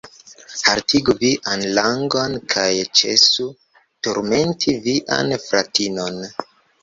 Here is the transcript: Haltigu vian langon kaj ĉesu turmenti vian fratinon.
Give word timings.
Haltigu 0.67 1.13
vian 1.17 1.65
langon 1.79 2.37
kaj 2.55 2.69
ĉesu 3.01 3.45
turmenti 4.07 4.75
vian 4.87 5.31
fratinon. 5.47 6.19